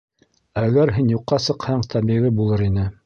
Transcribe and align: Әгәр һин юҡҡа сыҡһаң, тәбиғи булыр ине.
Әгәр 0.61 0.91
һин 0.95 1.11
юҡҡа 1.15 1.39
сыҡһаң, 1.49 1.85
тәбиғи 1.93 2.33
булыр 2.41 2.65
ине. 2.71 2.89